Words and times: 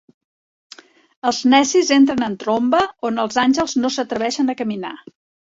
Els 1.31 1.41
necis 1.53 1.91
entren 1.97 2.25
en 2.29 2.39
tromba 2.45 2.81
on 3.11 3.25
els 3.27 3.39
àngels 3.45 3.77
no 3.83 3.93
s'atreveixen 3.99 4.53
a 4.53 4.59
caminar. 4.65 4.97